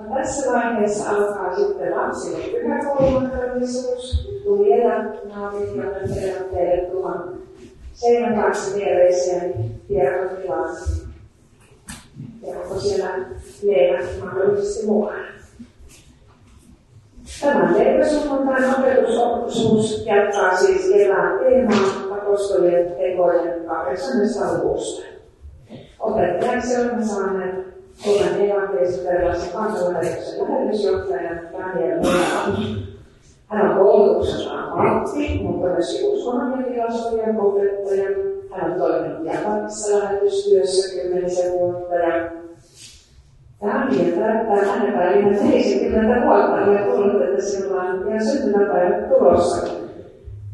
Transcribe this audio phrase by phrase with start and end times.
[0.00, 4.30] No, tässä vaiheessa alkaa sitten lapsille pyhäkoulumahdollisuus.
[4.44, 7.38] Kun vielä naapit ja teille tuon
[7.92, 10.76] seinän kanssa viereisiä, niin tiedot tilaan.
[12.42, 13.10] Ja onko siellä
[13.62, 15.24] Leena mahdollisesti mukana?
[17.40, 25.06] Tämä leipösunnuntain opetusosuus jatkaa siis kevään teemaa apostolien tekojen kahdeksannessa luvusta.
[25.98, 27.69] Opettajaksi olemme saaneet
[28.04, 32.76] Suomen evankelisterilaisen kansanlähetyksen lähetysjohtajan Daniel Moran.
[33.46, 36.86] Hän on koulutukseltaan pappi, mutta myös uskonnon ja
[37.38, 38.08] opettaja.
[38.50, 42.30] Hän on toiminut Japanissa lähetystyössä kymmenisen vuotta ja
[43.60, 46.54] Daniel täyttää hänen päivinä 70 vuotta.
[46.54, 49.72] Olen kuullut, että sinulla on ihan syntymäpäivät tulossa.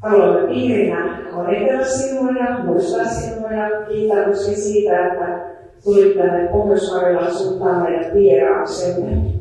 [0.02, 7.83] Haluamme piirinä onnitella sinua ja muistaa sinua ja kiittää siitä, että tulit tänne Pohjois-Karjalan suuntaan
[7.83, 9.33] meidän vieraaksemme.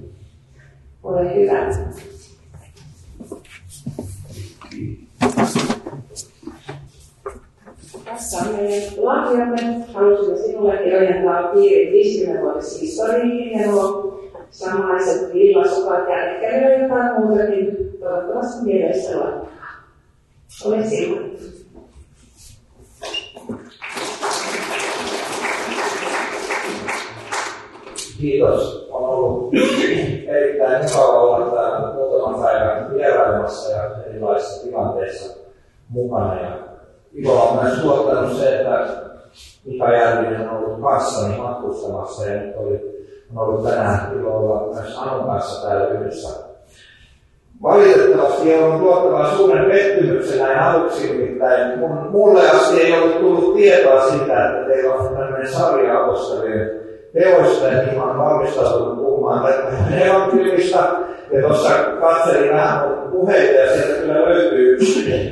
[1.04, 1.76] Ole hyvä.
[8.06, 9.86] Tässä on meidän lahjamme.
[9.94, 14.20] Halusimme sinullekin ojentaa piirin 50-vuotis historiikin ja nuo
[14.52, 17.78] samaiset villasokat ja ehkä vielä jotain muutakin.
[18.00, 19.68] Toivottavasti mielessä laittaa.
[20.66, 21.20] Ole sinua.
[28.26, 28.88] Kiitos.
[28.92, 29.54] On ollut
[30.28, 35.40] erittäin mukava olla täällä muutaman päivän vierailemassa ja erilaisissa tilanteissa
[35.90, 36.42] mukana.
[36.42, 36.52] Ja
[37.14, 38.88] ilolla on myös tuottanut se, että
[39.66, 44.98] Mika Järvinen on ollut kanssani matkustamassa ja nyt oli, on ollut tänään ilo olla myös
[44.98, 46.46] Anun kanssa täällä yhdessä.
[47.64, 51.80] Valitettavasti joudun tuottamaan suuren pettymyksen näin aluksi, nimittäin
[52.12, 56.85] mulle asti ei ollut tullut tietoa siitä, että teillä on tämmöinen sarja apostolien
[57.16, 59.54] teoista, niin olen valmistautunut puhumaan
[60.02, 60.80] evankeliumista.
[61.32, 64.78] Ja tuossa katselin vähän puheita, ja sieltä kyllä löytyy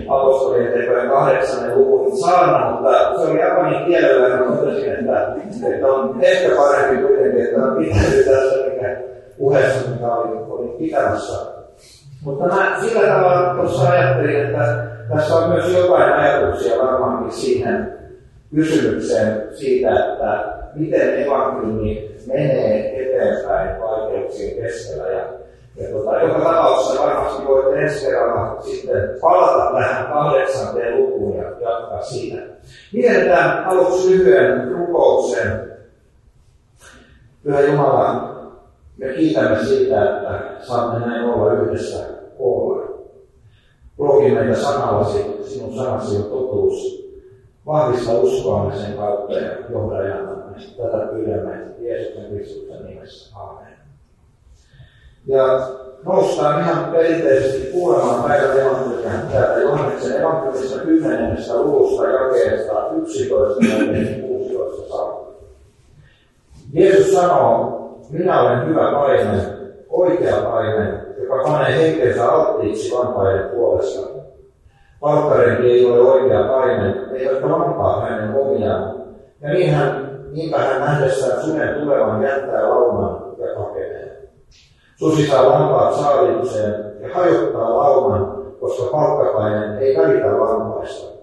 [0.07, 5.35] apostolien tekojen kahdeksannen luvun saarna, mutta se oli japanin kielellä, ja totesin, että,
[5.73, 8.97] että on ehkä parempi kuitenkin, että on pitänyt tässä mikä
[9.37, 11.51] puheessa, mikä oli, oli pitämässä.
[12.25, 17.93] Mutta mä sillä tavalla tuossa ajattelin, että tässä on myös jotain ajatuksia varmaankin siihen
[18.55, 25.07] kysymykseen siitä, että miten evankeliumi menee eteenpäin vaikeuksien keskellä.
[25.07, 25.23] Ja,
[25.75, 32.01] ja tota, joka tapauksessa varmasti voit ensi kerralla sitten palata tähän kahdeksanteen lukuun ja jatkaa
[32.01, 32.41] siitä.
[32.93, 35.71] Mietitään aluksi lyhyen rukouksen.
[37.43, 38.33] Pyhä Jumala,
[38.97, 42.05] me kiitämme siitä, että saamme näin olla yhdessä
[42.37, 42.83] koolla.
[43.97, 47.02] Ruoki meitä sanallasi, sinun sanasi on totuus.
[47.65, 49.97] Vahvista uskoamme sen kautta ja johda
[50.77, 53.37] Tätä pyydämme Jeesuksen Kristuksen nimessä.
[53.37, 53.73] Aamen.
[55.27, 55.69] Ja
[56.05, 61.37] noustaan ihan perinteisesti kuulemaan päivän evankeliumia täältä Johanneksen evankeliumista 10.
[61.53, 65.31] luvusta jakeesta 11 ja 16 saakka.
[66.73, 67.79] Jeesus sanoo,
[68.09, 69.41] minä olen hyvä paimen,
[69.89, 74.12] oikea paimen, joka panee henkensä alttiiksi vampaiden puolesta.
[75.03, 78.95] Palkkarenki ei ole oikea paimen, eivätkä lampaa hänen omiaan.
[79.41, 84.29] Ja niin hän niinpä hän nähdessään suden tulevan jättää lauman ja pakenee.
[84.95, 91.13] Susi saa lampaat saalikseen ja hajottaa lauman, koska palkkapainen ei välitä lampaista.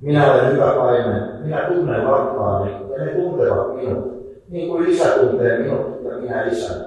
[0.00, 5.58] Minä olen hyvä paimen, minä tunnen lampaani ja ne tuntevat minut, niin kuin isä tuntee
[5.58, 6.86] minut ja minä isän.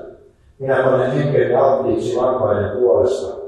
[0.59, 3.41] Minä panen henkeni alttiiksi lampaiden puolesta.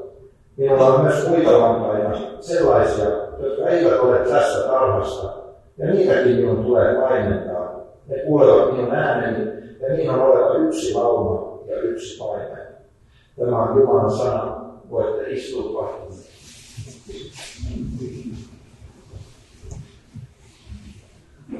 [0.57, 3.05] Minulla on myös muita lampaita, sellaisia,
[3.39, 5.33] jotka eivät ole tässä tarhasta,
[5.77, 11.59] ja niitäkin minun tulee paimentaa ne kuulevat minun ääneni, ja niin on oleva yksi lauma
[11.67, 12.57] ja yksi paine.
[13.39, 14.63] Tämä on Jumalan sana.
[14.89, 16.07] Voitte istua.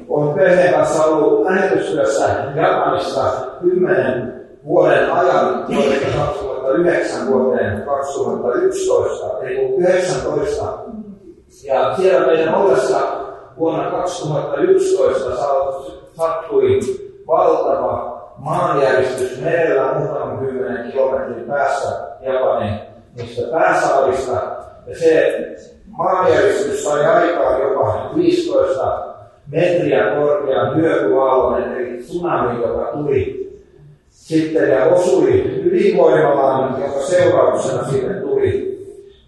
[0.08, 10.64] Olen perheen kanssa ollut lähetystyössä Japanissa kymmenen vuoden ajan vuodesta 2009 vuoteen 2011, eli 19.
[11.64, 13.00] Ja siellä meidän ollessa
[13.58, 15.36] vuonna 2011
[16.16, 16.80] sattui
[17.26, 21.88] valtava maanjäristys merellä muutaman kymmenen kilometrin päässä
[22.20, 22.80] Japanin
[23.16, 24.32] mistä pääsaarista.
[24.86, 25.40] Ja se
[25.86, 29.14] maanjäristys sai aikaan jopa 15
[29.50, 33.43] metriä korkean hyökyaallon, eli tsunami, joka tuli
[34.24, 38.78] sitten ja osui ydinvoimalaan, jonka seurauksena sinne tuli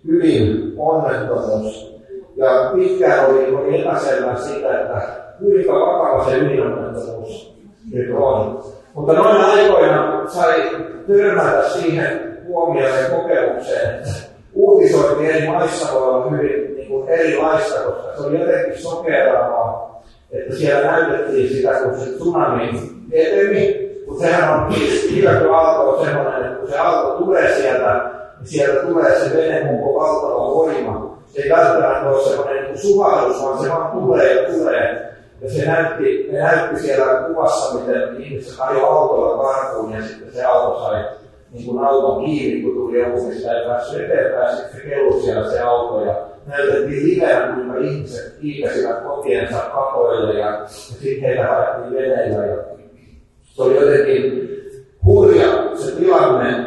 [0.09, 1.97] ydinonnettomuus.
[2.37, 5.03] Ja pitkään oli, oli epäselvää siitä, että
[5.39, 7.55] kuinka vakava se ydinonnettomuus
[7.93, 8.65] nyt on.
[8.95, 10.71] Mutta noina aikoina sai
[11.07, 14.11] törmätä siihen huomioon ja kokemukseen, että
[14.55, 20.03] uutisointi eri maissa voi olla hyvin niin kuin erilaista, koska se oli jotenkin sokeravaa,
[20.33, 22.71] että siellä näytettiin sitä, kun se tsunami
[23.13, 24.75] eteni, mutta sehän on
[25.11, 30.55] Ilakko-aalto on sellainen, että kun se aalto tulee sieltä, niin sieltä tulee se venemunko valtava
[30.55, 31.19] voima.
[31.27, 35.13] Se ei välttämättä ole sellainen niin suhallus, vaan se vaan tulee ja tulee.
[35.41, 40.45] Ja se näytti, ne näytti siellä kuvassa, miten ihmiset ajoi autolla karkuun ja sitten se
[40.45, 41.05] auto sai
[41.53, 45.51] niin kuin auton kiinni, kun tuli joku, mistä ei päässyt eteenpäin, sitten se kellui siellä
[45.51, 46.15] se auto ja
[46.47, 52.47] näytettiin livenä, kuinka ihmiset kiikäsivät kotiensa katoille ja, ja sitten heitä haettiin veneillä.
[52.47, 52.76] Ja
[53.57, 54.49] se oli jotenkin
[55.05, 56.67] hurja se tilanne.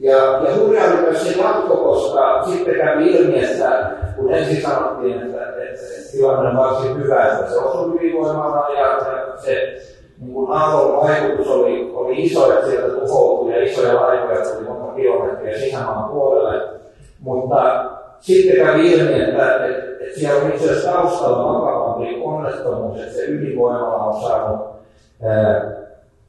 [0.00, 5.22] Ja, ja hurja oli myös se jatko, koska sitten kävi ilmi, että kun ensin sanottiin,
[5.22, 9.78] että, että, että tilanne on varsin hyvä, että se osui hyvinvoimalla ja, ja se
[10.20, 15.58] niin aallon vaikutus oli, oli iso, että sieltä tuhoutui ja isoja laivoja tuli monta kilometriä
[15.58, 16.68] sisämaan puolelle.
[17.20, 17.84] Mutta
[18.20, 23.26] sitten kävi ilmi, että, että, että siellä on itse asiassa taustalla vakavampi onnettomuus, että se
[23.26, 24.66] ydinvoimala on saanut
[25.22, 25.78] ää,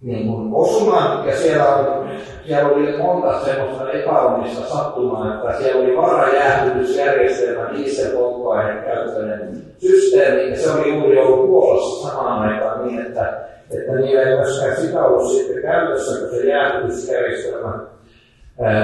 [0.01, 2.09] niin kuin osuman, ja siellä, on,
[2.45, 10.71] siellä oli monta semmoista epäonnista sattumaa, että siellä oli varajäähdytysjärjestelmä dieselpolttoaineen käyttöinen systeemi, ja se
[10.71, 13.39] oli juuri ollut puolossa samaan aikaan niin, että,
[13.71, 17.79] että niillä ei myöskään sitä ollut sitten käytössä, kun se jäähdytysjärjestelmä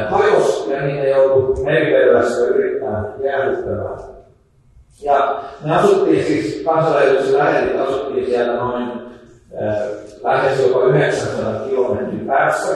[0.10, 4.00] hajosi, ja niitä joutui merivedellä sitä yrittämään jäähdyttämään.
[5.02, 9.06] Ja me asuttiin siis kansanlähetyksen lähetit, asuttiin siellä noin
[10.24, 12.76] lähes jopa 900 kilometrin päässä.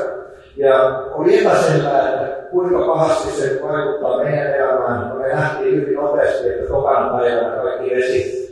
[0.58, 5.10] Ja oli epäselvää, että kuinka pahasti se vaikuttaa meidän elämään.
[5.10, 8.50] No, me nähtiin hyvin nopeasti, että tokana päivänä kaikki vesi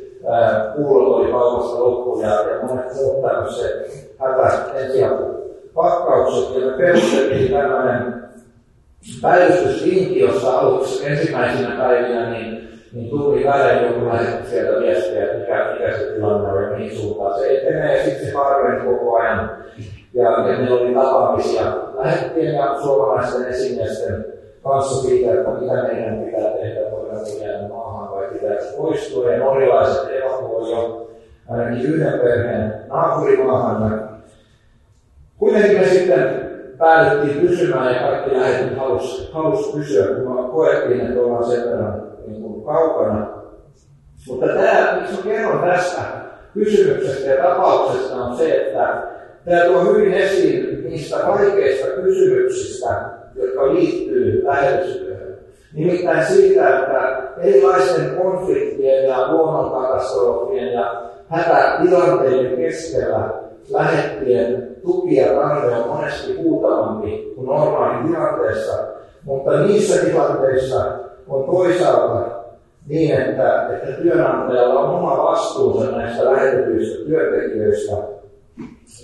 [0.75, 6.55] pullot oli kaupasta loppu ja, ja monet muut tämmöiset hätä ensiapupakkaukset.
[6.55, 8.23] Ja me perustettiin tämmöinen
[9.21, 15.97] päivystyslinki, jossa aluksi ensimmäisenä päivinä niin niin tuli välein jonkunlaisen sieltä viestiä, että mikä, mikä
[15.97, 17.97] se tilanne on ja mihin suuntaan se etenee.
[17.97, 19.51] Ja sitten se harveni koko ajan.
[20.13, 21.63] Ja, meillä oli tapaamisia
[21.95, 24.25] lähettien ja suomalaisten esimiesten
[24.63, 29.31] kanssa siitä, että mitä meidän pitää tehdä, voidaanko jäädä maahan vai pitääkö poistua.
[29.31, 31.09] Ja norjalaiset evakuoi jo
[31.49, 34.09] ainakin yhden perheen naapurimaahan.
[35.37, 41.43] Kuitenkin me sitten päädyttiin pysymään ja kaikki lähetit halus, halus pysyä, kun koettiin, että ollaan
[41.43, 43.27] sen verran niin kuin kaukana.
[44.27, 46.01] Mutta tämä, miksi kerron tästä
[46.53, 49.03] kysymyksestä ja tapauksesta on se, että
[49.45, 52.87] tämä tuo hyvin esiin niistä vaikeista kysymyksistä,
[53.35, 55.37] jotka liittyy lähetystyöhön.
[55.73, 63.29] Nimittäin siitä, että erilaisten konfliktien ja luonnonkatastrofien ja hätätilanteiden keskellä
[63.69, 68.73] lähettien tuki ja tarve on monesti huutavampi kuin normaali tilanteessa,
[69.23, 72.37] mutta niissä tilanteissa on toisaalta
[72.87, 77.95] niin, että, että työnantajalla on oma vastuunsa näistä lähetetyistä työntekijöistä.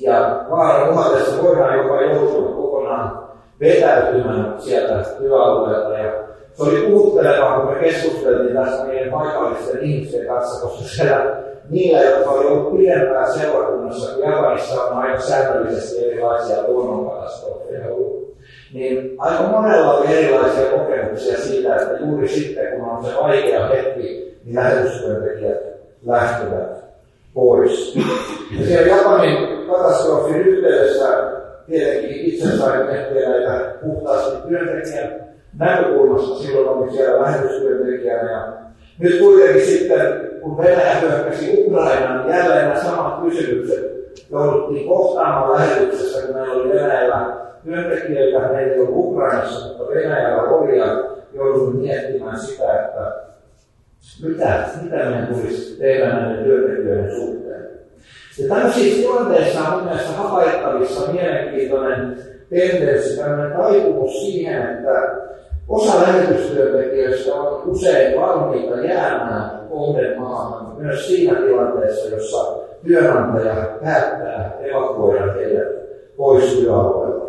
[0.02, 3.24] Ja vaaran uhatessa voidaan jopa joutua kokonaan
[3.60, 5.98] vetäytymään sieltä työalueelta.
[5.98, 6.12] Ja
[6.54, 11.36] se oli puhuttelevaa, kun me keskusteltiin tästä meidän paikallisten ihmisten kanssa, koska siellä
[11.70, 18.13] niillä, jotka oli ollut pidempään seurakunnassa, kun Japanissa on aika säännöllisesti erilaisia luonnonkatastrofeja ollut
[18.74, 24.38] niin aika monella oli erilaisia kokemuksia siitä, että juuri sitten, kun on se vaikea hetki,
[24.46, 25.60] niin lähetystyöntekijät
[26.06, 26.84] lähtevät
[27.34, 27.96] pois.
[28.60, 31.08] Ja siellä Japanin katastrofin yhteydessä
[31.70, 35.24] tietenkin itse sain miettiä näitä puhtaasti työntekijän
[35.60, 36.36] näkökulmasta.
[36.36, 38.54] Silloin oli siellä lähetystyöntekijänä ja
[39.00, 43.94] nyt kuitenkin sitten, kun Venäjä hyökkäsi Ukrainaan, niin jälleen nämä samat kysymykset
[44.32, 51.04] jouduttiin kohtaamaan lähetyksessä, kun meillä oli Venäjällä työntekijöitä, ei ollut Ukrainassa, mutta Venäjällä oli ja
[51.34, 53.12] joudumme miettimään sitä, että
[54.24, 57.70] mitä, mitä meidän tulisi tehdä näiden työntekijöiden suhteen.
[58.40, 62.18] Ja tämmöisissä tilanteissa on mun mielestä havaittavissa mielenkiintoinen
[62.50, 65.24] tendenssi, tämmöinen taipumus siihen, että
[65.68, 69.64] osa lähetystyöntekijöistä on usein valmiita jäämään
[70.18, 75.68] maahan myös siinä tilanteessa, jossa työnantaja päättää evakuoida heidät
[76.18, 77.23] pois työalueelta.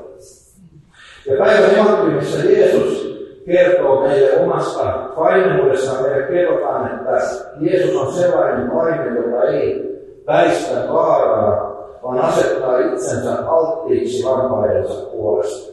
[1.26, 3.14] Ja päivän evankeliumissa Jeesus
[3.46, 4.84] kertoo meille omasta
[5.16, 6.02] paineudessaan.
[6.02, 7.22] Meille kerrotaan, että
[7.60, 9.94] Jeesus on sellainen paine, joka ei
[10.26, 15.72] väistä vaaraa, vaan asettaa itsensä alttiiksi vampaidensa puolesta.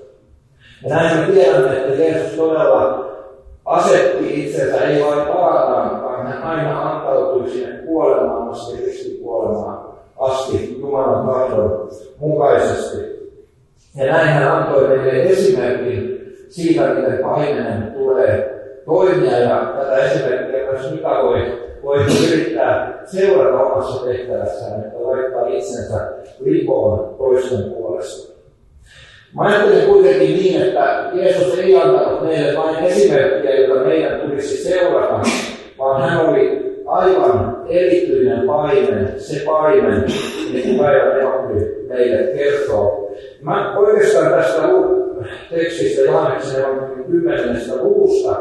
[0.84, 3.05] Ja näin me tiedämme, että Jeesus todella
[3.65, 9.79] asetti itsensä ei vain vaaraan, vaan hän aina antautui sinne kuolemaan asti, ristikuolemaan
[10.20, 11.89] asti Jumalan tahdon
[12.20, 13.11] mukaisesti.
[13.96, 19.40] Ja näin hän antoi meille esimerkin siitä, miten paimenen tulee toimia.
[19.40, 27.16] Ja tätä esimerkkiä myös Mika voi, voi yrittää seurata omassa tehtävässään, että laittaa itsensä lipoon
[27.18, 28.32] toisten puolesta.
[29.36, 35.22] Mä ajattelen kuitenkin niin, että Jeesus ei antanut meille vain esimerkkiä, joita meidän tulisi seurata,
[35.78, 40.04] vaan hän oli aivan erityinen paimen, se paimen,
[40.54, 41.22] niin kuin päivän
[41.92, 43.12] meille kertoo.
[43.42, 44.62] Mä oikeastaan tästä
[45.50, 48.40] tekstistä Johanneksen evankeliumin kymmenennestä luvusta,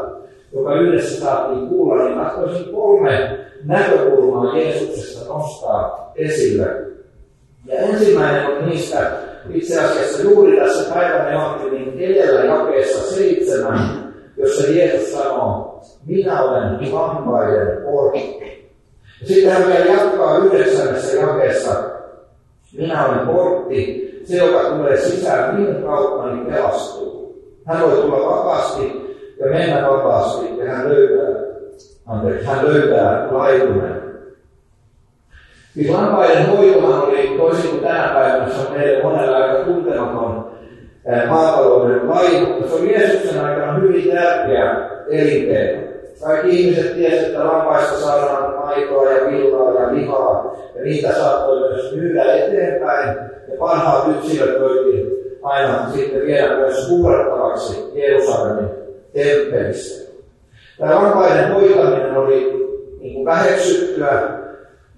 [0.53, 6.67] joka yhdessä saatiin kuulla, niin tahtoisin kolme näkökulmaa Jeesuksesta nostaa esille.
[7.65, 9.11] Ja ensimmäinen on niistä
[9.49, 17.77] itse asiassa juuri tässä päivän evankeliumin edellä jakeessa seitsemän, jossa Jeesus sanoo, minä olen lampaiden
[17.83, 18.71] portti.
[19.23, 21.90] Sitten hän vielä jatkaa yhdeksännessä jakeessa,
[22.77, 27.41] minä olen portti, se joka tulee sisään minun kauttani niin pelastuu.
[27.65, 29.01] Hän voi tulla vapaasti
[29.39, 31.41] ja mennä vapaasti ja hän löytää,
[32.07, 34.01] anteeksi, hän löytää laituneen.
[35.73, 40.51] Siis lampaiden hoitohan oli toisin kuin tänä päivänä, se on meille monella aika tuntematon
[41.27, 45.90] maatalouden laji, mutta se on Jeesuksen aikana hyvin tärkeä elinkeino.
[46.23, 51.95] Kaikki ihmiset tiesivät, että lampaista saadaan maitoa ja villaa ja lihaa, ja niitä saattoi myös
[51.95, 53.09] myydä eteenpäin.
[53.51, 55.11] Ja parhaat yksilöt voitiin
[55.41, 58.69] aina sitten viedä myös kuulettavaksi Jerusalemin
[59.13, 60.11] temppelissä.
[60.79, 64.21] Tämä lampaiden hoitaminen oli niin kuin väheksyttyä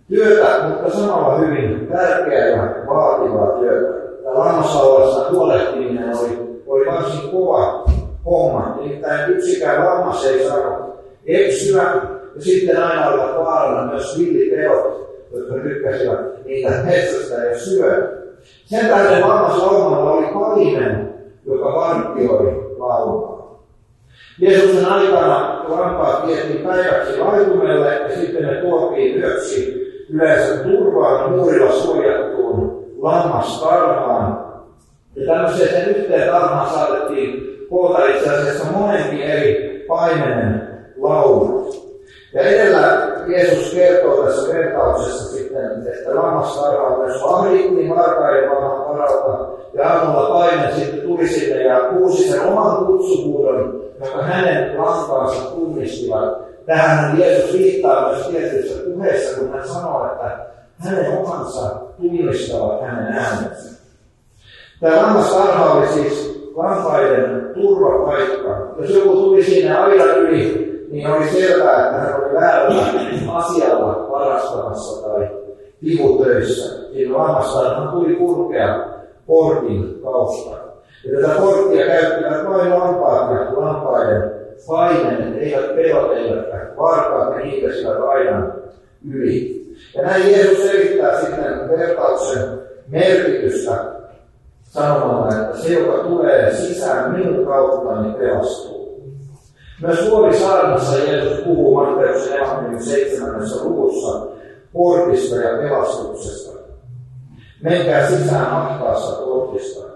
[0.07, 3.93] työtä, mutta samalla hyvin tärkeää ja vaativaa työtä.
[4.23, 7.85] Tämä lammasaurassa huolehtiminen oli, oli varsin kova
[8.25, 8.77] homma.
[8.81, 10.92] Nimittäin yksikään lammas ei saanut
[11.25, 11.83] eksyä,
[12.35, 15.03] ja sitten aina olivat vaarana myös villipedot,
[15.33, 18.07] jotka tykkäsivät niitä metsästä ja syödä.
[18.65, 21.13] Sen tähden lammaslaumalla oli palinen,
[21.45, 23.63] joka vartioi laumaa.
[24.39, 32.85] Jeesuksen aikana lampaat vietiin päiväksi laitumelle ja sitten ne tuotiin yöksi yleensä turvaan muurilla suojattuun
[32.97, 34.45] lammastarhaan.
[35.15, 40.72] Ja tämmöiseen yhteen tarhaan saatettiin koota itse asiassa monenkin eri paimenen
[41.03, 41.73] laulun.
[42.33, 50.29] Ja edellä Jeesus kertoo tässä vertauksessa sitten, että lammastarha myös vahdittiin varkaiden varalta ja aamulla
[50.29, 57.53] paine sitten tuli sinne ja kuusi sen oman kutsuhuudon, jonka hänen lampaansa tunnistivat Tähän Jeesus
[57.53, 60.45] viittaa myös tietyissä puheissa, kun hän sanoo, että
[60.77, 61.69] hänen omansa
[62.01, 63.83] tunnistavat hänen äänensä.
[64.79, 68.67] Tämä lammastarha oli siis lampaiden turvapaikka.
[68.79, 72.83] Jos joku tuli sinne aidan yli, niin oli selvää, että hän oli väärällä
[73.33, 75.29] asialla varastamassa tai
[75.83, 76.83] vivutöissä.
[76.93, 78.85] Siinä lammastarhan tuli kulkea
[79.27, 80.57] portin kautta.
[81.05, 84.31] Ja tätä porttia käyttivät vain lampaat ja lampaiden
[84.67, 88.53] paimenet, eivät pedot, eivät varkaat, ne hiipäsivät aidan
[89.11, 89.63] yli.
[89.95, 93.93] Ja näin Jeesus selittää sitten vertauksen merkitystä
[94.63, 98.72] sanomalla, että se, joka tulee sisään minun kauttani, pelastuu.
[99.81, 103.41] Myös Vuorisaarnassa Jeesus puhuu Matteuksen evankeliumin 7.
[103.63, 104.27] luvussa
[104.73, 106.59] portista ja pelastuksesta.
[107.63, 109.87] Menkää sisään ahtaassa portista.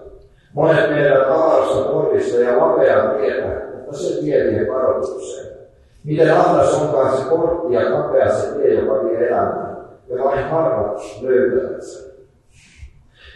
[0.52, 5.58] Monet menevät avarasta portista ja vapeaa tietä, mutta se tie vie varoitukseen.
[6.04, 9.76] Miten ahdas onkaan se portti ja kapea se tie, joka vie elämään,
[10.08, 12.07] ja vain harvat löytävät sen.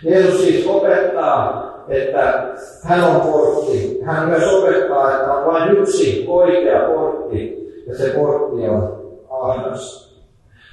[0.04, 2.44] Jeesus siis opettaa, että
[2.84, 4.00] hän on portti.
[4.02, 10.12] Hän myös opettaa, että on vain yksi oikea portti, ja se portti on ahdas.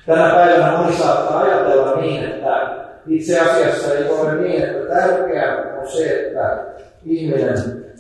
[0.06, 5.88] Tänä päivänä moni saattaa ajatella niin, että itse asiassa ei ole niin, että tärkeää on
[5.88, 6.66] se, että
[7.06, 7.56] ihminen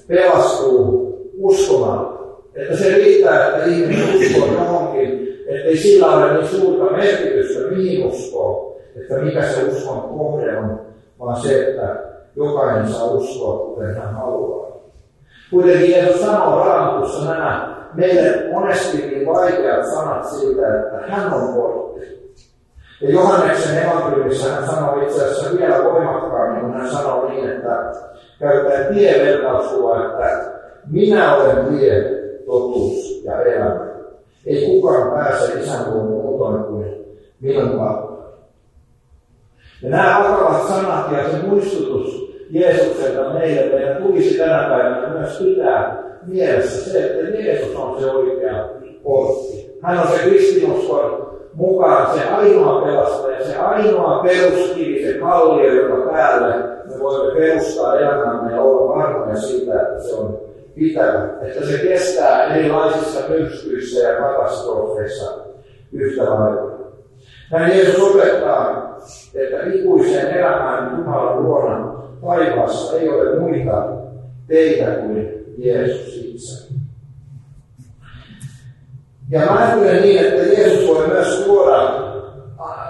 [0.08, 2.20] pelastuu uskomalla.
[2.56, 8.78] Että se riittää, että ihminen uskoo johonkin, ettei sillä ole niin suurta merkitystä, mihin uskoo,
[8.96, 10.80] että mikä se uskon kohde on,
[11.20, 11.96] vaan se, että
[12.36, 14.70] jokainen saa uskoa, kuten hän haluaa.
[15.52, 22.00] Kuitenkin Jeesus sanoo raamatussa nämä meille monesti niin vaikeat sanat siitä, että hän on portti.
[23.02, 27.92] Ja Johanneksen evankeliumissa hän sanoo itse asiassa vielä voimakkaammin, kun hän sanoo niin, että
[28.40, 30.52] käyttää tievertauskuvaa, että
[30.92, 32.04] minä olen tie,
[32.46, 33.88] totuus ja elämä.
[34.46, 37.06] Ei kukaan pääse isän luo muutoin kuin
[37.42, 38.09] minun kautta.
[39.84, 46.04] Ja nämä vakavat sanat ja se muistutus Jeesukselta meille, meidän tulisi tänä päivänä myös pitää
[46.28, 48.70] mielessä se, että Jeesus on se oikea
[49.04, 49.80] portti.
[49.82, 56.56] Hän on se kristinuskon mukaan se ainoa pelastaja, se ainoa peruskivi, se kallio, joka päälle
[56.90, 60.40] me voimme perustaa elämämme ja olla varmoja siitä, että se on
[60.76, 65.34] pitävä, että se kestää erilaisissa myrskyissä ja katastrofeissa
[65.92, 66.79] yhtä lailla.
[67.52, 68.98] Näin Jeesus opettaa,
[69.36, 73.88] että ikuiseen elämään Jumalan luona taivaassa ei ole muita
[74.48, 76.74] teitä kuin Jeesus itse.
[79.30, 82.10] Ja mä ajattelen niin, että Jeesus voi myös tuoda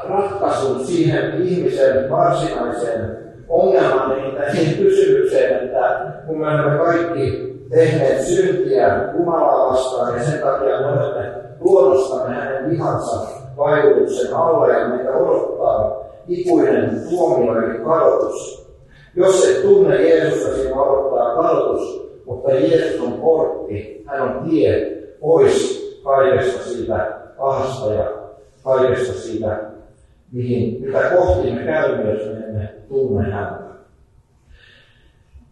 [0.10, 9.13] ratkaisun siihen ihmisen varsinaiseen ongelmaan, nimittäin siihen kysymykseen, että kun me olemme kaikki tehneet syntiä
[9.17, 16.05] Jumalaa vastaan ja sen takia me olemme luonnostamme hänen vihansa vaikutuksen alla ja meitä odottaa
[16.27, 18.69] ikuinen tuomio eli kadotus.
[19.15, 25.79] Jos et tunne Jeesusta, sinua odottaa kadotus, mutta Jeesus on portti, hän on tie pois
[26.03, 28.11] kaikesta siitä pahasta ja
[28.63, 29.59] kaikesta siitä,
[30.31, 33.68] mihin, mitä kohti me käymme, jos me emme tunne häntä.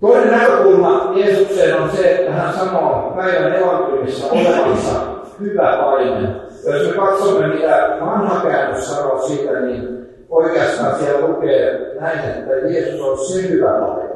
[0.01, 5.01] Toinen näkökulma Jeesukseen on se, että hän sanoo päivän evankeliumissa olevansa
[5.39, 6.35] hyvä paine.
[6.65, 13.01] Jos me katsomme, mitä vanha käännös sanoo siitä, niin oikeastaan siellä lukee näin, että Jeesus
[13.01, 14.15] on se hyvä paine.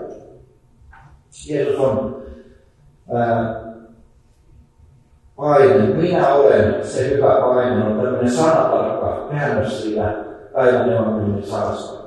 [1.50, 2.24] Jeesus on
[3.14, 3.62] ää,
[5.36, 5.78] paine.
[5.78, 7.86] Minä olen se hyvä paine.
[7.86, 10.14] On tämmöinen sanatarkka käännös siitä
[10.54, 12.01] päivän evankeliumin sanasta.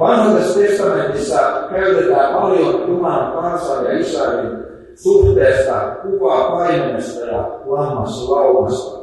[0.00, 1.38] Vanhassa testamentissa
[1.70, 4.58] käytetään paljon Jumalan kansan ja Israelin
[4.94, 9.00] suhteesta kuvaa paimenesta ja lammassa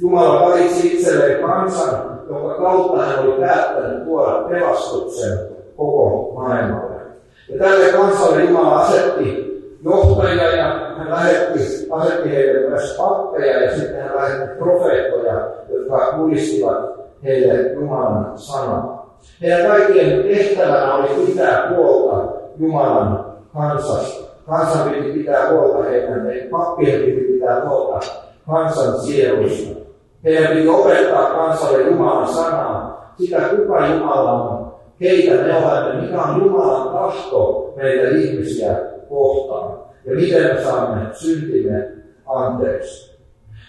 [0.00, 5.38] Jumala valitsi itselleen kansan, jonka kautta hän oli päättänyt tuoda pelastuksen
[5.76, 7.00] koko maailmalle.
[7.48, 9.50] Ja tälle kansalle Jumala asetti
[9.84, 10.64] johtajia ja
[10.98, 16.90] hän lähetti, asetti heille myös pappeja ja sitten hän lähetti profeettoja, jotka muistivat
[17.24, 18.99] heille Jumalan sanaa.
[19.42, 24.30] Heidän kaikkien tehtävänä oli pitää huolta Jumalan kansasta.
[24.46, 28.06] Kansan piti pitää huolta heidän, pappien piti pitää huolta
[28.50, 29.80] kansan sielusta.
[30.24, 36.42] Heidän piti opettaa kansalle Jumalan sanaa, sitä kuka Jumala on, keitä me olemme, mikä on
[36.44, 38.76] Jumalan tahto meitä ihmisiä
[39.08, 41.88] kohtaan ja miten me saamme syntimme
[42.26, 43.20] anteeksi.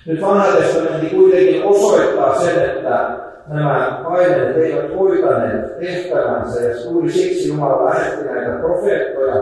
[0.06, 3.18] Nyt vanha testamentti kuitenkin osoittaa sen, että
[3.52, 9.36] nämä paineet eivät hoitaneet tehtävänsä ja juuri siksi Jumala lähetti näitä profeettoja,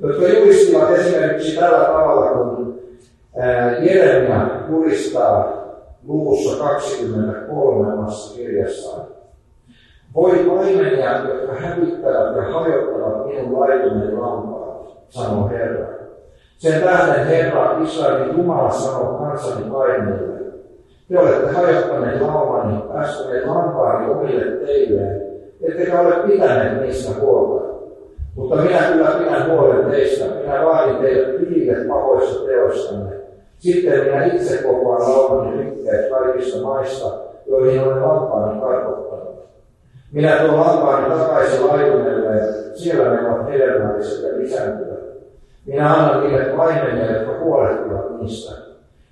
[0.00, 2.80] jotka julistivat esimerkiksi tällä tavalla, kun
[3.80, 5.64] Jeremia julistaa
[6.06, 9.06] luvussa 23 omassa kirjassaan.
[10.14, 15.86] Voi paimenia, jotka hävittävät ja hajottavat minun laitumeni lampaat, sanoo Herra.
[16.58, 20.43] Sen tähden Herra, Israelin Jumala sanoo kansani paineille,
[21.08, 25.22] te olette hajottaneet laumani, päästäneet lampaani omille teille,
[25.62, 27.74] ettekä ole pitäneet niistä huolta.
[28.36, 33.16] Mutta minä kyllä pidän huolen teistä, minä vaadin teidät tilille pahoissa teoistanne.
[33.58, 39.34] Sitten minä itse kokoan laumani rikkeet kaikista maista, joihin olen lampaani karkottanut.
[40.12, 42.42] Minä tuon lampaani takaisin laitumelle,
[42.74, 45.04] siellä ne ovat hedelmälliset ja lisääntyvät.
[45.66, 48.63] Minä annan niille paimenia, jotka huolehtivat niistä.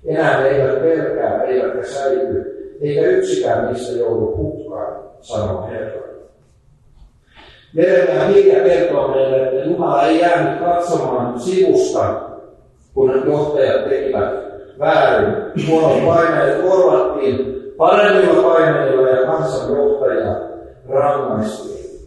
[0.05, 6.03] Enää ne eivät pelkää, eivätkä säiky, eikä yksikään niistä joudu hukkaan, sanoo Herra.
[7.73, 12.21] Jeremia Hilja kertoo meille, että Jumala ei jäänyt katsomaan sivusta,
[12.93, 14.33] kun johtajat tekivät
[14.79, 15.35] väärin.
[15.69, 20.35] Huonot paineet korvattiin paremmilla paineilla ja kansanjohtajia
[20.89, 21.99] rangaistiin.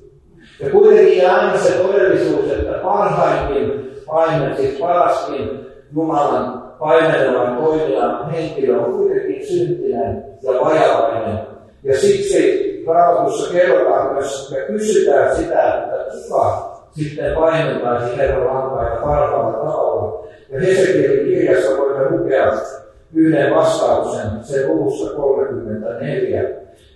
[0.61, 8.93] Ja kuitenkin aina se todellisuus, että parhaimmin paineet, siis paraskin Jumalan painelevan toimijan henkilö on
[8.93, 11.39] kuitenkin syntinen ja vajavainen.
[11.83, 19.59] Ja siksi Raamatussa kerrotaan myös, me kysytään sitä, että kuka sitten painetaisi Herran lampaita parhaalla
[19.59, 20.27] tavalla.
[20.51, 22.53] Ja Hesekielin kirjassa voimme lukea
[23.15, 26.45] yhden vastauksen, se luvussa 34.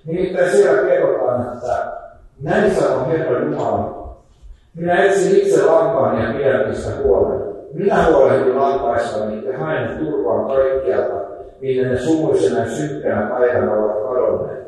[0.07, 1.93] Nimittäin siellä kerrotaan, että
[2.41, 4.17] näin sanoo Herra Jumala,
[4.75, 7.50] minä etsin itse lampaan ja pidän niistä huolen.
[7.73, 11.15] Minä huolehdin lampaistani ja haen turvaa kaikkialta,
[11.61, 14.61] minne ne sumuisena sykkänä päivänä ovat kadonneet.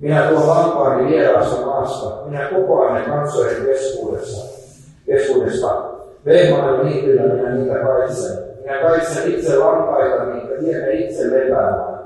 [0.00, 4.56] Minä tuon lampaani vieraassa maasta, minä kokoan ne kansojen keskuudessa,
[5.06, 5.84] keskuudesta.
[6.26, 8.38] Vehmaan niityllä minä niitä kaitsen.
[8.60, 11.98] Minä kaitsen itse lampaita, niitä vien itse lepäämään.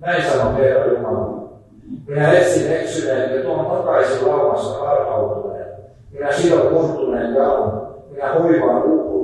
[0.00, 1.48] Näin sanoo Herra Jumala.
[2.08, 5.66] Minä etsin eksyneen ja tuon takaisin laumassa harhautuneen.
[6.12, 7.88] Minä sidon murtuneen jaon.
[8.10, 9.17] Minä hoivaan uupunutta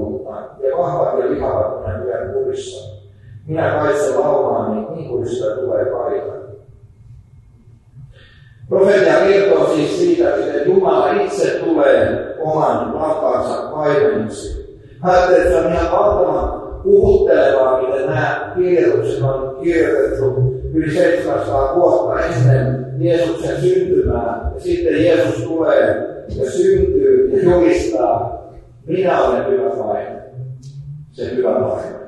[0.69, 2.95] ja vahvat ja lihavat minä lyön kurissa.
[3.47, 3.85] Minä
[4.17, 6.35] laumaani niin sitä tulee paikka.
[8.69, 14.79] Profetia kertoo siis siitä, että Jumala itse tulee oman lampaansa paimennuksi.
[15.03, 22.21] Ajattelin, että se on ihan valtavan puhuttelevaa, miten nämä kirjoitukset on kirjoitettu yli 700 vuotta
[22.21, 24.51] ennen Jeesuksen syntymää.
[24.55, 28.45] Ja sitten Jeesus tulee ja syntyy ja julistaa,
[28.87, 30.24] minä olen hyvä paimen.
[31.15, 32.05] Se hyvä paimen.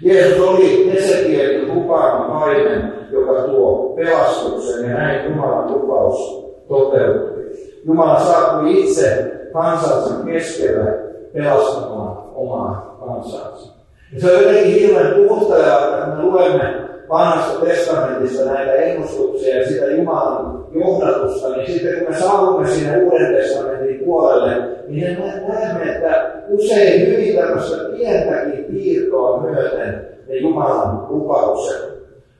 [0.00, 7.50] Jeesus oli Esekielin lupaama paimen, joka tuo pelastuksen ja näin Jumalan lupaus toteutui.
[7.84, 10.98] Jumala saapui itse kansansa keskelle
[11.32, 13.72] pelastamaan omaa kansansa.
[14.12, 19.86] Ja se on jotenkin hirveän puhuttelevaa, että me luemme vanhasta testamentista näitä ennustuksia ja sitä
[19.86, 26.32] Jumalan johdatusta, niin sitten kun me saavumme sinne Uuden testamentin puolelle, niin me näemme, että
[26.48, 31.92] usein hyvin tämmöistä pientäkin piirtoa myöten ne Jumalan lupaukset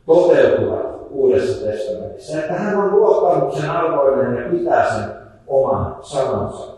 [0.06, 2.38] toteutuvat Uudessa testamentissa.
[2.38, 5.04] Että hän on luottamuksen arvoinen ja pitää sen
[5.46, 6.72] oman sanansa.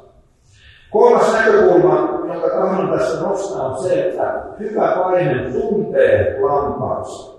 [0.91, 1.95] Kolmas näkökulma,
[2.33, 7.34] jonka tahdon tässä nostaa, on se, että hyvä paimen tuntee lampaansa.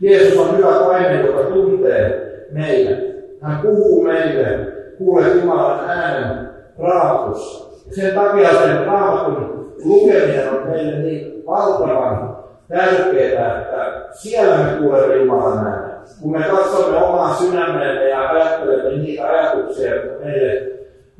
[0.00, 2.98] Jeesus on hyvä paimen, joka tuntee meidät.
[3.40, 4.58] Hän puhuu meille,
[4.98, 7.64] kuulee Jumalan äänen raamatussa.
[7.90, 12.36] Sen takia sen raamatun lukeminen on meille niin valtavan
[12.68, 15.94] tärkeää, että siellä me kuulemme Jumalan äänen.
[16.22, 20.62] Kun me katsomme omaa sydämemme ja ajattelemme niitä ajatuksia, jotka meille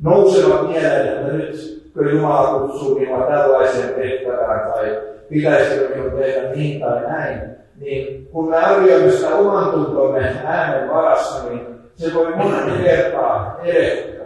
[0.03, 4.97] nousevat mieleen, että nyt kun Jumala kutsuu minua tällaiseen tehtävään tai
[5.29, 7.41] pitäisikö minun tehdä niin tai näin,
[7.81, 14.25] niin kun me arvioimme sitä oman tuntomme äänen varassa, niin se voi monta kertaa erehtyä.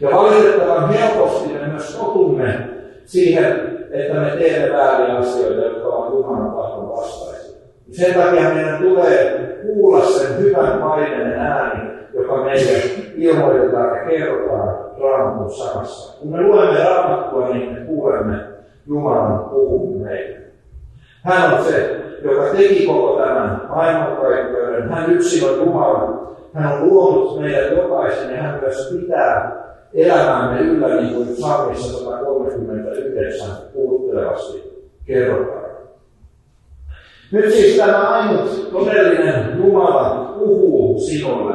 [0.00, 2.68] Ja valitettavan helposti me myös totumme
[3.04, 7.56] siihen, että me teemme vääriä asioita, jotka ovat Jumalan tahdon vastaisia.
[7.90, 12.82] Sen takia meidän tulee kuulla sen hyvän maineen ääni, joka meille
[13.16, 16.18] ilmoitetaan ja kerrotaan Raamatun sanassa.
[16.20, 18.49] Kun me luemme Raamattua, niin me kuulemme
[18.90, 20.36] Jumalan puhun meille.
[21.24, 24.88] Hän on se, joka teki koko tämän maailmankaikkeuden.
[24.88, 26.30] Hän yksin on Jumala.
[26.54, 29.60] Hän on luonut meidät jokaisen ja hän myös pitää
[29.94, 35.70] elämäämme yllä, niin kuin Psalmissa 139 puhuttelevasti kerrotaan.
[37.32, 41.54] Nyt siis tämä ainut todellinen Jumala puhuu sinulle.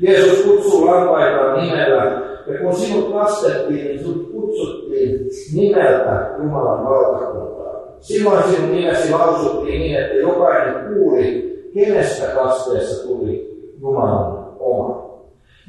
[0.00, 7.80] Jeesus kutsuu lampaitaan nimellä, ja kun sinut kastettiin, niin sinut kutsuttiin nimeltä Jumalan valtakuntaa.
[8.00, 15.10] Silloin sinun nimesi lausuttiin niin, että jokainen kuuli, kenestä kasteessa tuli Jumalan oma.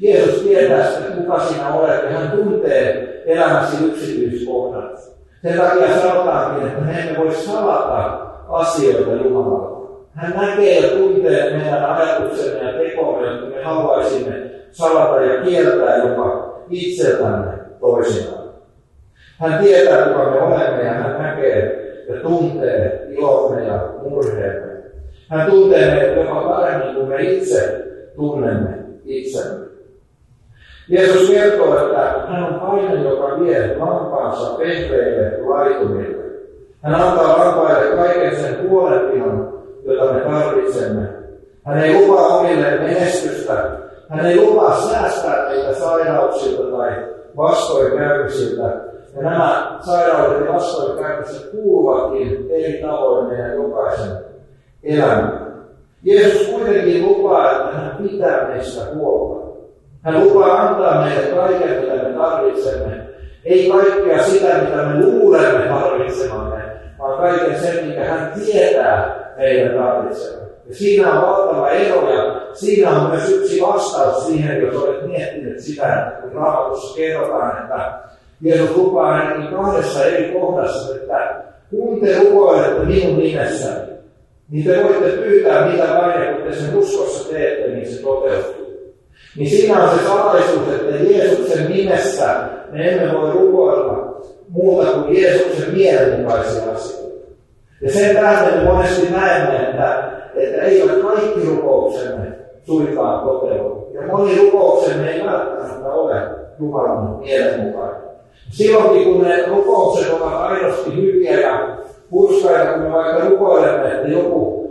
[0.00, 5.12] Jeesus tietää sitä, kuka sinä olet, ja hän tuntee elämäsi yksityiskohdat.
[5.42, 9.82] Sen takia sanotaankin, että me emme voi salata asioita Jumalalta.
[10.14, 16.51] Hän näkee ja tuntee meidän ajatuksemme ja tekomme, jotka me haluaisimme salata ja kieltää jopa
[16.72, 18.42] itseltämme toisinaan.
[19.38, 24.72] Hän tietää, kuka me olemme ja hän näkee ja tuntee ilomme ja murheemme.
[25.28, 27.84] Hän tuntee meidät jopa paremmin kuin me itse
[28.16, 29.66] tunnemme itsemme.
[30.88, 36.24] Jeesus kertoo, että hän on paine, joka vie lampaansa pehmeille laitumille.
[36.82, 41.08] Hän antaa lampaille kaiken sen huolenpidon, jota me tarvitsemme.
[41.64, 43.70] Hän ei lupaa omille menestystä.
[44.12, 46.90] Hän ei lupaa säästää meitä sairauksilta tai
[47.36, 48.62] vastoinkäymisiltä.
[49.16, 54.12] Ja nämä sairaudet ja vastoinkäymiset kuuluvatkin eri tavoin meidän jokaisen
[54.82, 55.52] elämään.
[56.02, 59.46] Jeesus kuitenkin lupaa, että hän pitää meistä huolta.
[60.02, 63.06] Hän lupaa antaa meille kaiken, mitä me tarvitsemme.
[63.44, 66.62] Ei kaikkea sitä, mitä me luulemme tarvitsemamme,
[66.98, 70.51] vaan kaiken sen, mikä hän tietää meidän tarvitsevan.
[70.70, 75.94] Siinä on valtava ero ja siinä on myös yksi vastaus siihen, jos olet miettinyt sitä,
[75.94, 77.92] että kun raamatussa kerrotaan, että
[78.42, 83.92] Jeesus lupaa ainakin kahdessa eri kohdassa, että kun te rukoilette minun nimessäni,
[84.50, 88.62] niin te voitte pyytää mitä vain, kun te sen uskossa teette, niin se toteutuu.
[89.36, 95.74] Niin siinä on se salaisuus, että Jeesuksen nimessä me emme voi rukoilla muuta kuin Jeesuksen
[95.74, 97.01] mielenmukaisia asioita.
[97.82, 102.26] Ja sen tähden monesti näemme, että, että eivät kaikki rukouksemme
[102.66, 103.88] suinkaan toteudu.
[103.94, 106.22] Ja moni rukouksemme ei välttämättä ole
[106.60, 108.02] Jumalan mielenmukainen.
[108.50, 111.76] Silloinkin kun ne rukoukset ovat aidosti hyviä ja
[112.10, 114.68] hurskaita, kun me vaikka rukoilemme, että joku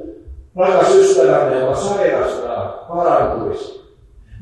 [0.55, 3.81] rakas ystävämme, joka sairastaa, parantuisi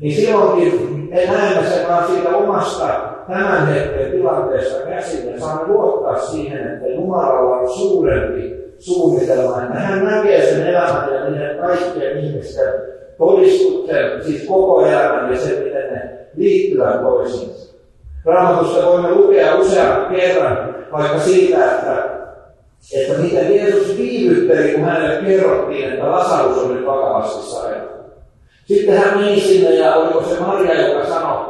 [0.00, 2.86] niin silloinkin me näemme sen vaan siitä omasta
[3.28, 10.04] tämän hetken tilanteesta käsin ja saamme luottaa siihen, että Jumalalla on suurempi suunnitelma, että hän
[10.04, 12.74] näkee sen elämän ja niiden kaikkien ihmisten
[13.18, 17.74] todistuksen, siis koko elämän ja sen, miten ne liittyvät toisiinsa.
[18.24, 22.08] Raamatusta voimme lukea usean kerran vaikka siitä, että,
[22.94, 27.90] että miten Jeesus viivytteli, kun hänelle kerrottiin, että Lasarus nyt vakavasti sairaana.
[28.64, 31.46] Sitten hän meni sinne ja oliko se Maria, joka sanoi,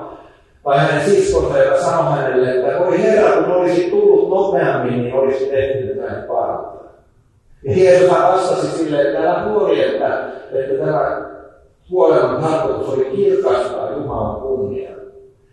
[0.64, 5.46] vai hänen siskonsa, joka sanoi hänelle, että voi Herra, kun olisi tullut nopeammin, niin olisi
[5.46, 6.79] tehnyt jotain parantaa.
[7.64, 11.30] Ja Jeesus vastasi sille, että älä huoli, että, että tämä
[11.90, 14.90] kuoleman tarkoitus oli kirkastaa Jumalan kunnia.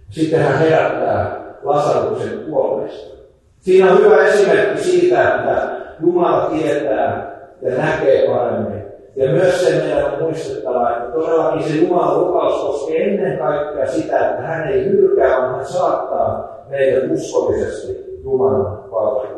[0.10, 3.18] Sitten hän herättää Lasaruksen kuolleista.
[3.60, 8.84] Siinä on hyvä esimerkki siitä, että Jumala tietää ja näkee paremmin.
[9.16, 14.30] Ja myös se meidän on muistettava, että todellakin se Jumalan lupaus koskee ennen kaikkea sitä,
[14.30, 19.37] että hän ei hylkää, vaan hän saattaa meidät uskollisesti Jumalan palveluun.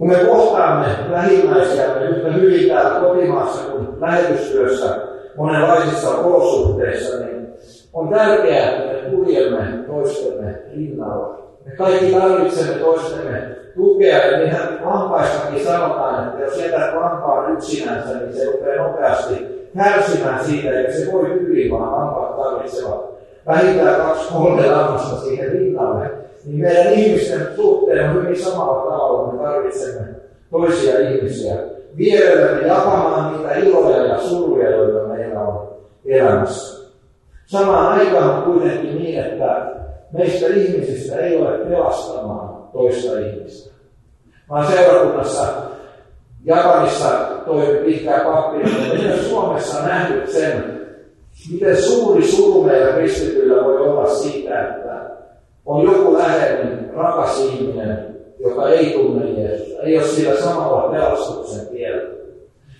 [0.00, 4.96] Kun me kohtaamme lähimmäisiämme yhtä hyvin täällä kotimaassa kuin lähetystyössä
[5.36, 7.48] monenlaisissa olosuhteissa, niin
[7.92, 11.38] on tärkeää, että me kuljemme toistemme rinnalla.
[11.64, 18.32] Me kaikki tarvitsemme toistemme tukea, ja niinhän lampaistakin sanotaan, että jos jätät lampaan yksinänsä, niin
[18.32, 23.10] se rupeaa nopeasti kärsimään siitä, eikä se voi hyvin, vaan lampaat tarvitsevat
[23.46, 26.19] vähintään kaksi kolme lammasta siihen rinnalle.
[26.44, 30.08] Niin meidän ihmisten suhteen on hyvin samalla tavalla, me tarvitsemme
[30.50, 31.54] toisia ihmisiä
[31.96, 35.68] vierellemme jakamaan niitä iloja ja suruja, joita meillä on
[36.04, 36.80] elämässä.
[37.46, 39.66] Samaan aikaan on kuitenkin niin, että
[40.12, 43.70] meistä ihmisistä ei ole pelastamaan toista ihmistä.
[44.50, 45.46] Olen seurakunnassa
[46.44, 47.08] Japanissa
[47.46, 50.80] toimi pitkää pappina, mutta myös Suomessa nähnyt sen,
[51.52, 54.89] miten suuri suru meillä kristityillä voi olla siitä, että
[55.70, 62.10] on joku läheinen, rakas ihminen, joka ei tunne Jeesusta, ei ole sillä samalla pelastuksen tiellä.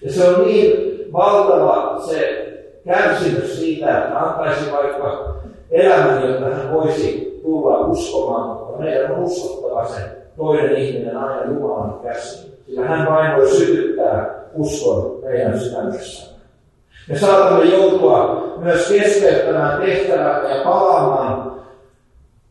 [0.03, 0.72] Ja se on niin
[1.12, 2.46] valtava se
[2.85, 5.35] kärsimys siitä, että antaisi vaikka
[5.70, 10.00] elämän, jotta hän voisi tulla uskomaan, mutta meidän on uskottava se
[10.37, 12.53] toinen ihminen aina Jumalan käsiin.
[12.66, 16.31] Sillä hän vain voi sytyttää uskon meidän sydämessä.
[17.09, 21.61] Me saatamme joutua myös keskeyttämään tehtävää ja palaamaan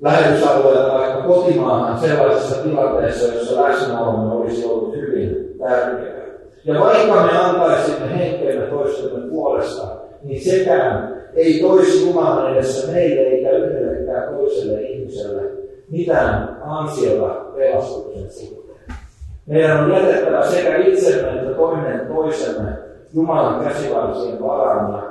[0.10, 6.20] lähetysalueelta vaikka kotimaahan sellaisessa tilanteessa, jossa läsnäolomme olisi ollut hyvin tärkeää.
[6.66, 9.88] Ja vaikka me antaisimme henkeemme toistemme puolesta,
[10.24, 15.42] niin sekään ei toisi Jumalan edessä meille eikä yhdellekään toiselle ihmiselle
[15.90, 18.98] mitään ansiota pelastuksen suhteen.
[19.46, 22.72] Meidän on jätettävä sekä itsemme että toinen toisemme
[23.14, 25.04] Jumalan käsivarsien varaan ja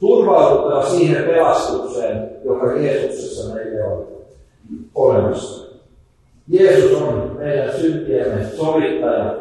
[0.00, 4.13] turvauduttava siihen pelastukseen, joka Jeesuksessa meille on
[4.94, 5.74] olemassa.
[6.48, 9.34] Jeesus on meidän syntiemme sovittaja.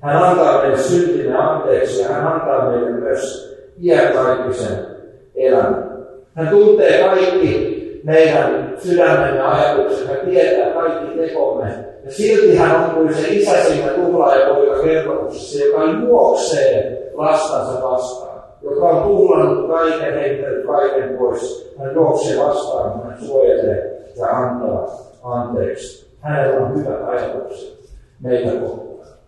[0.00, 4.86] Hän antaa meille syntimme anteeksi ja hän antaa meille myös iäkaikkisen
[5.34, 5.94] elämän.
[6.34, 11.74] Hän tuntee kaikki meidän sydämemme ajatukset, hän tietää kaikki tekomme.
[12.04, 18.33] Ja silti hän on kuin se isä siinä tuhlaajapoika kertomuksessa, joka juoksee lastansa vastaan,
[18.64, 21.74] joka on tuhlannut kaiken, heittänyt kaiken pois.
[21.78, 24.88] Hän juoksee vastaan, hän suojelee ja antaa
[25.22, 26.10] anteeksi.
[26.20, 27.78] Hänellä on hyvät ajatukset
[28.22, 29.18] meitä kohtaan.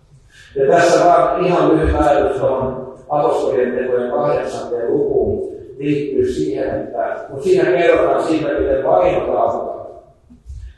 [0.56, 7.42] Ja tässä vaan ihan lyhyt ajatus tuohon apostolien tekojen kahdeksanteen lukuun liittyy siihen, että kun
[7.42, 9.76] siinä kerrotaan siitä, miten vainotaan,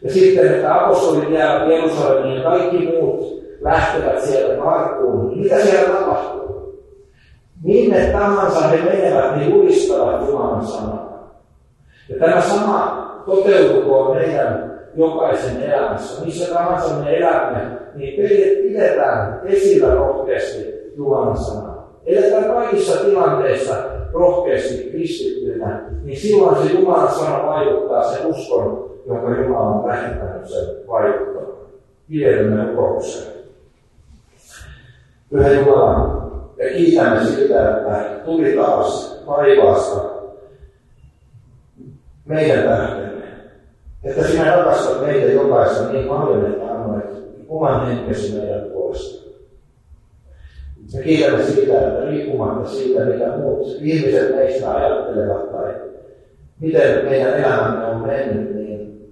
[0.03, 6.39] ja sitten, että apostolit jäävät Jerusalemiin ja kaikki muut lähtevät sieltä karkuun, mitä siellä tapahtuu?
[7.65, 11.33] Minne tahansa he menevät, niin julistavat Jumalan sanaa.
[12.09, 16.25] Ja tämä sama toteutukoon meidän jokaisen elämässä.
[16.25, 18.15] Missä tahansa me elämme, niin
[18.63, 21.93] pidetään esillä rohkeasti Jumalan sanaa.
[22.07, 23.75] Eletään kaikissa tilanteissa
[24.13, 30.67] rohkeasti kristittyinä, niin silloin se Jumalan sana vaikuttaa sen uskon, jonka Jumala on lähettänyt sen
[30.89, 31.43] vaikuttaa.
[32.09, 33.33] Pidämme rukoukseen.
[35.31, 36.28] Pyhä Jumala,
[36.59, 40.11] ja kiitämme siitä, että tuli taas taivaasta
[42.25, 43.23] meidän tähtemme.
[44.05, 47.05] Että sinä rakastat meitä jokaista niin paljon, että annoit
[47.49, 49.29] oman henkesi meidän puolesta.
[50.95, 55.75] Me kiitämme siitä, että riippumatta siitä, mitä muut ihmiset meistä ajattelevat tai
[56.61, 59.11] miten meidän elämämme on mennyt, niin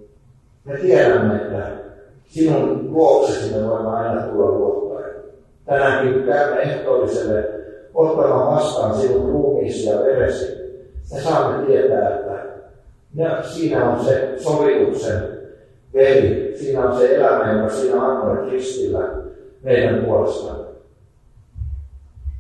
[0.64, 1.66] me tiedämme, että
[2.26, 4.85] sinun luoksesi me voimme aina tulla luottaen.
[5.66, 7.48] Tänäänkin käymme ehtoolliselle
[7.94, 10.46] ottamaan vastaan sinun ruumiisi ja veresi,
[11.12, 12.46] me saamme tietää, että
[13.14, 15.22] ja siinä on se sovituksen
[15.94, 19.08] veli, siinä on se elämä, joka sinä annoit Kristillä
[19.62, 20.64] meidän puolestamme.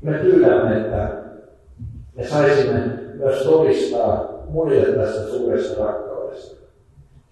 [0.02, 1.08] Me pyydämme, että
[2.16, 2.82] ja saisimme
[3.14, 6.66] myös todistaa muille tästä suuresta rakkaudesta.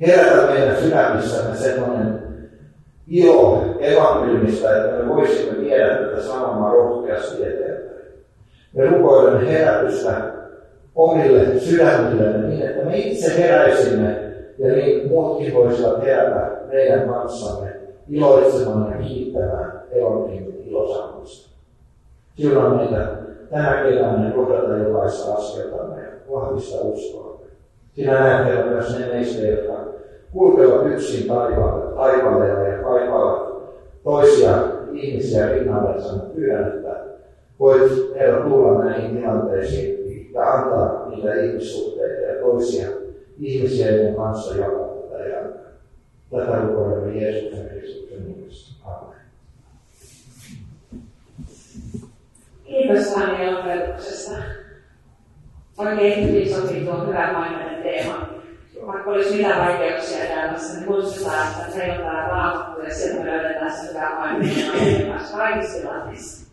[0.01, 2.23] Herätä meidän sydämissämme sellainen
[3.07, 3.54] ilo
[3.85, 7.85] evankeliumista, että me voisimme viedä tätä sanomaa rohkeasti eteenpäin.
[8.73, 10.15] Me rukoilemme herätystä
[10.95, 17.77] omille sydämille niin, että me itse heräisimme ja niin muutkin voisivat herätä meidän kanssamme
[18.09, 21.51] iloitsemaan ja kiittämään evankeliumin ilosannosta.
[22.37, 23.09] Siunaa meitä
[23.51, 27.41] tänä keväänä kohdata jokaista askeltamme ja vahvista uskoa.
[27.93, 29.85] Sinä näet myös ne meistä, jotka
[30.33, 32.64] kulkevat yksin taivaalle, taivaalle ja
[34.05, 34.59] toisia
[34.93, 36.19] ihmisiä rinnallensa.
[36.35, 37.05] Pyydän, että
[37.61, 42.89] voit Herra tulla näihin tilanteisiin ja antaa niitä ihmissuhteita ja toisia
[43.39, 45.43] ihmisiä, joiden kanssa jakaa tätä ja
[46.31, 48.75] tätä rukoilemme Jeesuksen Kristuksen nimessä.
[48.85, 49.19] Amen.
[52.65, 54.33] Kiitos Daniel opetuksesta.
[55.79, 58.24] Oikein hyvin sopii tuo hyvä maininen teema.
[58.87, 63.73] Vaikka olisi mitä vaikeuksia elämässä, niin muistetaan, että meillä on täällä raamattu ja sieltä löydetään
[63.73, 66.44] se hyvä maininen kaikissa tilanteissa.